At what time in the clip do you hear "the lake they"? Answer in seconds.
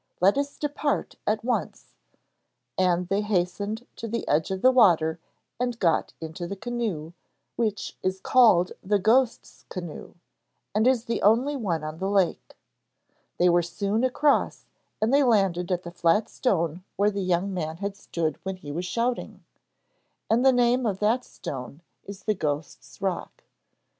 11.99-13.47